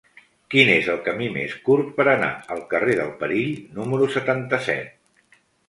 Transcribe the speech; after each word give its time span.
Quin 0.53 0.69
és 0.75 0.87
el 0.93 1.03
camí 1.07 1.27
més 1.35 1.53
curt 1.67 1.91
per 1.99 2.07
anar 2.15 2.31
al 2.57 2.65
carrer 2.73 2.97
del 3.03 3.13
Perill 3.21 3.55
número 3.79 4.11
setanta-set? 4.19 5.41